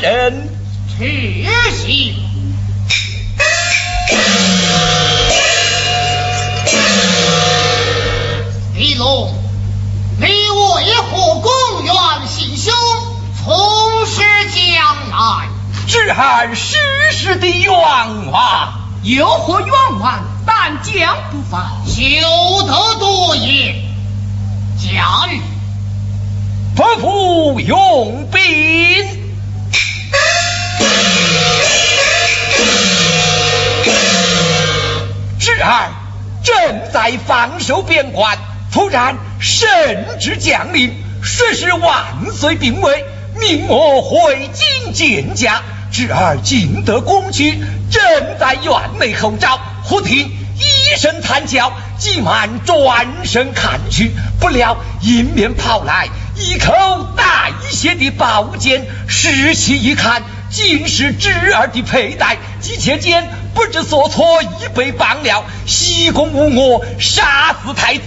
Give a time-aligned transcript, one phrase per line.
[0.00, 0.48] 人。
[0.96, 2.14] 去行。
[8.76, 9.34] 李龙，
[10.18, 11.94] 你为何公园
[12.26, 12.72] 行凶，
[13.42, 15.48] 从师将来？
[15.86, 16.76] 只恨世
[17.12, 17.72] 事的冤
[18.30, 18.74] 枉。
[19.02, 20.24] 有何冤枉？
[20.46, 21.72] 但将不罚。
[21.86, 23.74] 休得多言。
[24.78, 25.40] 驾驭。
[26.76, 29.23] 佛父用兵。
[35.38, 35.90] 侄儿
[36.42, 38.38] 正在防守边关，
[38.72, 39.68] 突然圣
[40.20, 43.04] 旨降临，说是万岁病危，
[43.40, 45.62] 命我回京见驾。
[45.92, 47.52] 侄儿进得宫去，
[47.90, 48.02] 正
[48.40, 54.10] 在院内候召，忽听一声惨叫，急忙转身看去，
[54.40, 56.72] 不料迎面跑来一口
[57.16, 62.38] 带血的宝剑，拾起一看，竟是侄儿的佩戴。
[62.60, 65.44] 急切间不知所措，已被绑了。
[65.66, 68.02] 西宫无我，杀死太子，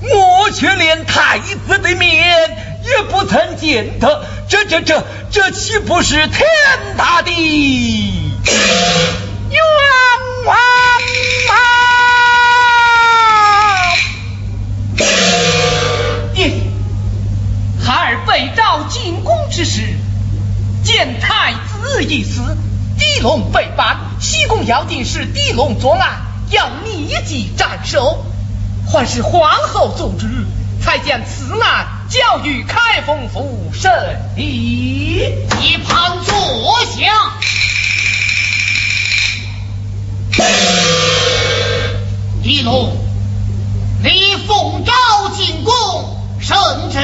[0.00, 4.24] 我却连太子的面也不曾见得。
[4.48, 6.40] 这这这这岂不是天
[6.96, 7.42] 大的冤
[10.46, 10.56] 枉
[11.50, 11.52] 啊！
[14.96, 15.06] 爹
[16.34, 16.50] 爹，
[17.84, 19.82] 孩儿被召进宫之时，
[20.82, 21.52] 见太
[22.00, 22.40] 子已死，
[22.98, 28.24] 狄龙被办，西宫要定是狄龙作案，要立即斩首。
[28.90, 30.26] 还是皇后奏旨，
[30.82, 33.90] 才将此案交予开封府审
[34.34, 35.46] 理。
[35.60, 37.34] 一旁坐下。
[42.42, 42.96] 狄龙，
[44.02, 44.92] 你奉诏
[45.36, 46.56] 进宫，圣
[46.90, 46.98] 旨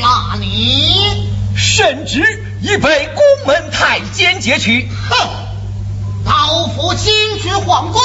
[0.00, 1.30] 哪里？
[1.56, 4.88] 圣旨已被宫门太监截取。
[5.10, 5.42] 哼！
[6.24, 8.00] 老夫亲去皇宫，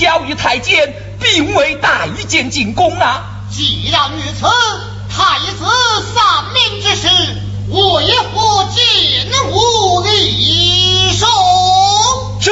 [0.00, 3.22] 交予太监，并未带剑进宫啊。
[3.50, 4.46] 既然如此，
[5.14, 5.66] 太子
[6.14, 7.06] 丧命之时，
[7.68, 11.26] 为何剑无离手？
[12.40, 12.50] 这。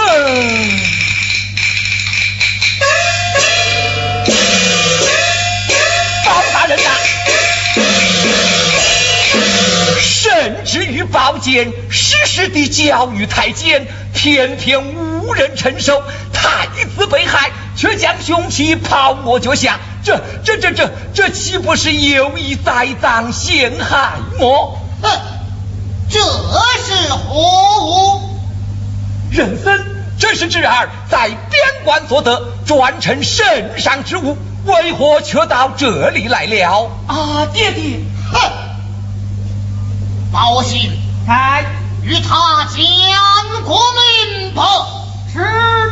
[6.26, 6.90] 包大人呐、
[10.02, 16.02] 圣旨与宝剑时时地交予太监，偏偏无人承受。
[17.78, 24.80] 却将凶器抛我脚下，这这这这这岂不是有意栽赃陷害我？
[25.00, 25.08] 哼，
[26.10, 28.20] 这是何物？
[29.30, 29.78] 人参，
[30.19, 36.90] 这是侄儿在边关所得，专称圣上之物，为何却到这里来了？
[37.06, 38.00] 啊，爹爹，
[38.32, 38.40] 哼！
[40.32, 40.90] 报信，
[41.28, 41.64] 来，
[42.02, 43.78] 与他讲过
[44.32, 44.62] 明白。
[45.32, 45.88] 是。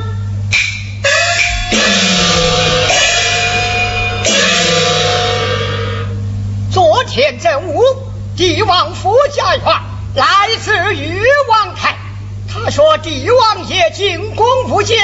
[6.73, 7.83] 昨天正午，
[8.37, 9.65] 帝王府家园
[10.15, 10.25] 来
[10.61, 11.97] 自玉王台。
[12.53, 14.99] 他说帝王爷进宫不见，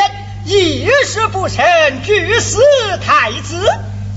[0.44, 1.64] 一事不成
[2.04, 2.60] 拒死
[3.04, 3.66] 太子。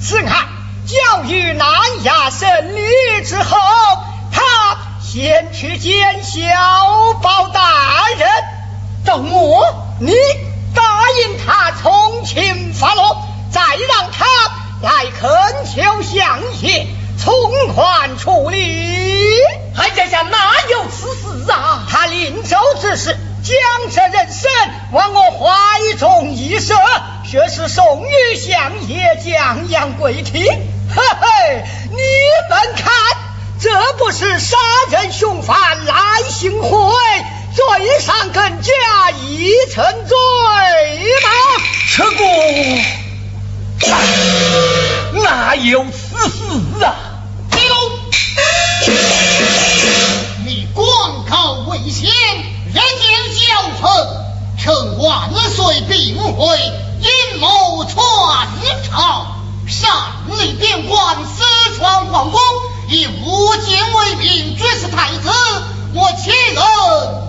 [0.02, 0.48] 此案
[0.86, 1.68] 交于南
[2.04, 3.58] 衙审理之后，
[4.32, 4.42] 他
[5.02, 6.40] 先去见小
[7.22, 8.28] 宝大人。
[9.06, 9.64] 等我，
[10.00, 10.14] 你
[11.46, 13.18] 他从轻发落，
[13.52, 14.26] 再让他
[14.82, 15.30] 来恳
[15.66, 16.88] 求相爷
[17.18, 17.34] 从
[17.74, 19.30] 宽处理。
[19.78, 20.38] 哀家下哪
[20.70, 21.84] 有此事啊？
[21.90, 24.52] 他临走之时，将这人参
[24.92, 26.74] 往我怀中一射，
[27.30, 30.44] 却是送与相爷降阳跪听。
[30.44, 31.98] 嘿嘿，你
[32.50, 32.94] 们看，
[33.60, 34.58] 这不是杀
[34.92, 35.96] 人凶犯来
[36.30, 36.96] 行贿，
[37.56, 37.64] 罪
[38.02, 38.72] 上更加
[39.12, 40.18] 一层罪
[41.24, 41.30] 吗？
[41.90, 42.84] 车公，
[45.24, 46.96] 哪有此事啊？
[50.46, 52.12] 你广告为先，
[52.74, 52.84] 人间
[53.34, 53.40] 小
[53.80, 53.88] 臣
[54.62, 56.60] 趁万岁病危，
[57.00, 57.96] 阴谋篡
[58.92, 59.28] 朝，
[59.66, 59.90] 擅
[60.38, 62.42] 离边关，私闯皇宫，
[62.90, 65.30] 以诬陷为名，绝死太子，
[65.94, 67.25] 我岂能？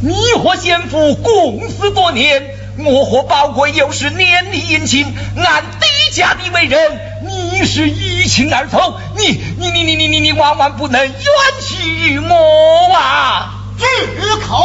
[0.00, 5.04] 你和先父共事多年，我和宝贵又是年龄姻亲，
[5.36, 8.78] 按低家的为人，你是一清二楚，
[9.16, 11.12] 你你你你你你你万万不能冤
[11.60, 13.54] 屈于我啊！
[13.78, 14.64] 止口！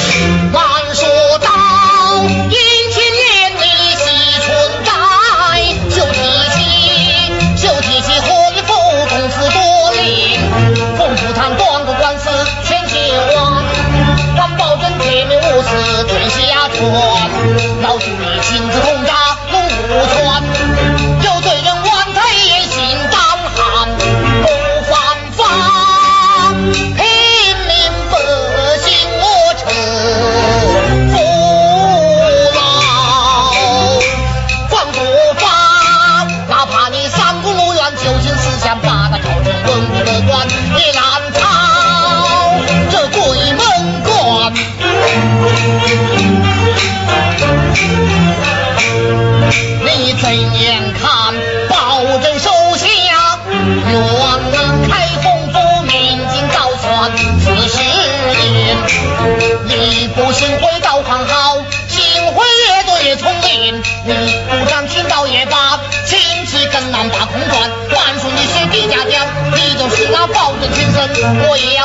[68.91, 71.07] 家将，你就是那保证亲生，
[71.47, 71.80] 我也要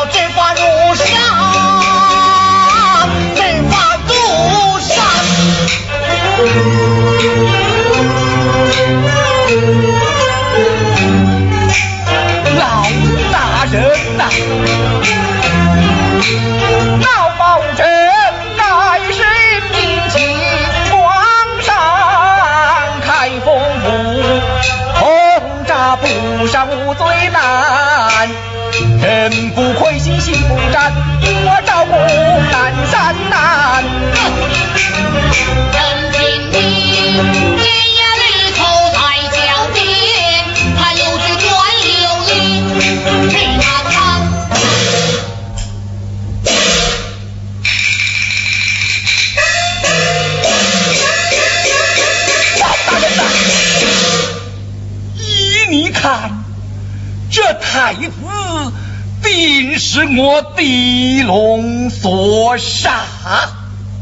[59.97, 63.07] 是我地龙所杀，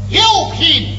[0.09, 0.97] 有凭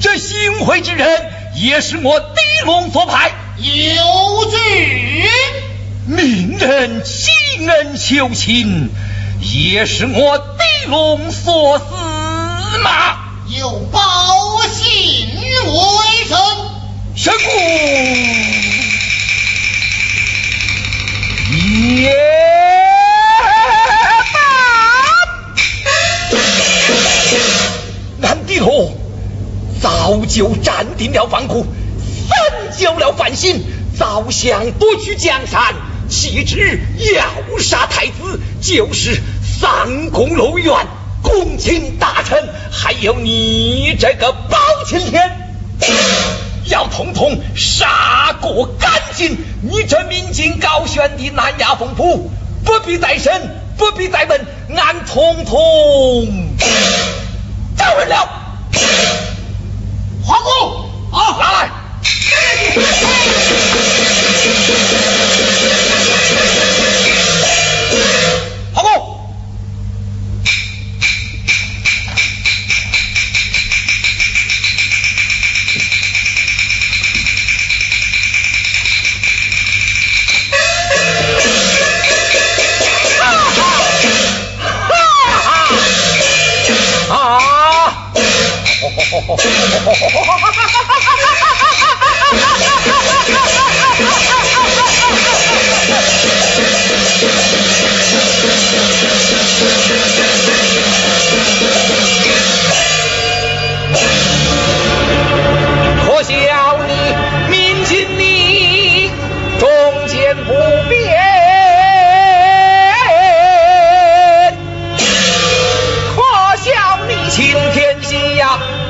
[0.00, 1.06] 这行贿之人
[1.54, 5.28] 也是我地龙所派，有据，
[6.06, 7.28] 命人弃
[7.66, 8.88] 恩求情，
[9.42, 11.84] 也是我地龙所死
[12.82, 13.18] 嘛。
[13.48, 14.00] 有报
[14.72, 15.28] 信
[15.66, 16.38] 为证。
[17.14, 17.50] 神姑
[22.00, 22.14] 也
[30.08, 31.66] 早就占定了藩库，
[32.30, 33.62] 三交了犯心，
[33.98, 35.74] 早想夺取江山，
[36.08, 36.80] 岂知
[37.14, 40.74] 要杀太子，就是三宫六院。
[41.20, 45.30] 公卿大臣，还有你这个包青天，
[46.64, 49.36] 要统统杀过干净。
[49.60, 52.30] 你这名进高悬的南亚风扑，
[52.64, 56.28] 不必再审，不必再问，俺统统
[57.76, 58.44] 招人了。
[60.28, 61.70] 皇姑，好，拿来。
[89.20, 90.77] ハハハハ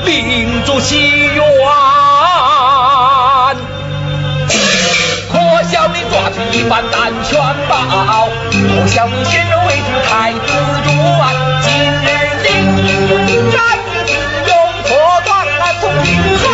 [0.04, 0.98] 领主祈
[1.34, 1.42] 愿，
[5.30, 7.38] 可笑你抓住一般单全
[7.68, 10.38] 宝，可笑你先入为主太子
[10.84, 11.68] 传，今
[12.04, 12.06] 日
[13.26, 13.56] 你斩
[14.46, 14.50] 用
[14.84, 14.88] 错
[15.24, 16.06] 断了从今
[16.38, 16.44] 好，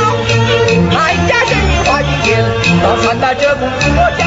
[0.98, 2.26] 哀家人与花一见，
[2.82, 4.20] 到传达这公主我将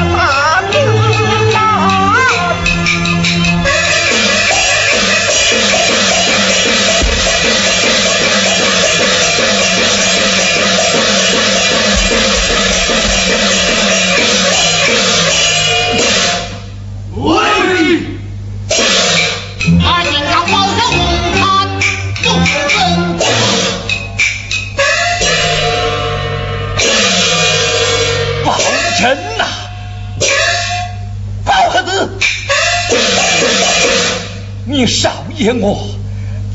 [35.54, 35.88] 我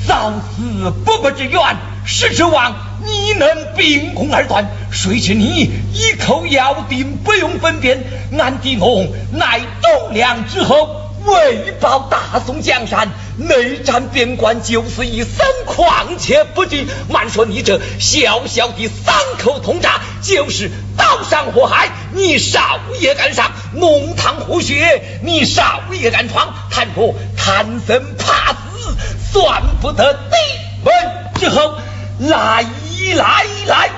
[0.08, 1.62] 早死不不之冤，
[2.06, 4.68] 实指望你能秉公而断。
[4.92, 8.04] 谁知你一口咬定不用分辨，
[8.38, 11.00] 俺的龙乃栋梁之后。
[11.26, 13.08] 为保大宋江山，
[13.38, 15.30] 内战边关就是一生，
[15.66, 16.86] 况且不惧。
[17.08, 26.54] 慢说你这小小的三口通诈，就是刀山火海，你少爷敢上；弄堂虎穴，你少爷敢闯。
[26.70, 28.58] 倘若贪生怕死，
[29.34, 30.38] 算不得低
[30.86, 30.94] 门
[31.36, 31.76] 之后。
[32.20, 32.64] 来
[33.16, 33.90] 来来，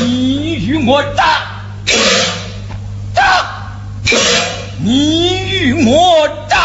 [0.00, 1.62] 你与我打，
[3.14, 3.22] 打。
[4.78, 6.58] 你与我战，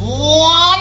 [0.00, 0.78] 王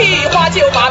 [0.00, 0.83] 一花就把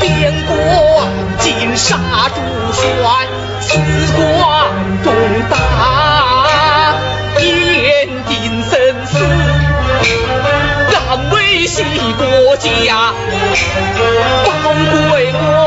[0.00, 0.56] 边关
[1.38, 1.96] 金沙
[2.28, 2.40] 珠
[2.72, 3.26] 帅，
[3.60, 3.68] 四
[4.14, 4.22] 关
[5.02, 5.12] 重
[5.50, 5.54] 大，
[7.38, 7.42] 一
[8.28, 8.70] 定生
[9.06, 9.14] 死，
[10.92, 10.94] 敢
[11.30, 11.82] 为系
[12.18, 13.12] 国家，
[14.44, 15.65] 报国。